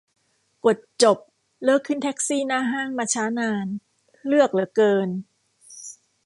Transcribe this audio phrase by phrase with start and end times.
[0.65, 1.17] กด จบ
[1.63, 3.67] เลิกขึ้นแท็กซี่หน้าห้างมาช้านาน
[4.27, 5.09] เลือกเหลือเกิน